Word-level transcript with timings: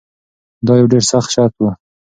دا 0.65 0.73
یو 0.79 0.87
ډیر 0.93 1.03
سخت 1.11 1.29
شرط 1.35 1.55
و. 1.59 1.63